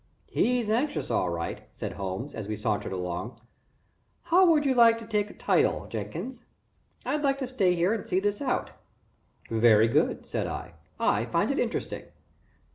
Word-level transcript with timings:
"He's 0.31 0.67
anxious, 0.71 1.11
all 1.11 1.29
right," 1.29 1.61
said 1.75 1.91
Holmes, 1.91 2.33
as 2.33 2.47
we 2.47 2.55
sauntered 2.55 2.91
along. 2.91 3.39
"How 4.23 4.47
would 4.47 4.65
you 4.65 4.73
like 4.73 4.97
to 4.97 5.05
take 5.05 5.29
a 5.29 5.35
bite, 5.45 5.89
Jenkins? 5.91 6.41
I'd 7.05 7.21
like 7.21 7.37
to 7.37 7.45
stay 7.45 7.75
here 7.75 7.93
and 7.93 8.07
see 8.09 8.19
this 8.19 8.41
out." 8.41 8.71
"Very 9.51 9.87
good," 9.87 10.25
said 10.25 10.47
I. 10.47 10.73
"I 10.99 11.25
find 11.25 11.51
it 11.51 11.59
interesting." 11.59 12.05